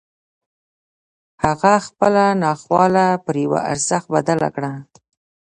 هغه 1.43 1.73
خپله 1.87 2.25
ناخواله 2.43 3.07
پر 3.25 3.35
يوه 3.45 3.59
ارزښت 3.71 4.07
بدله 4.15 4.49
کړه. 4.55 4.71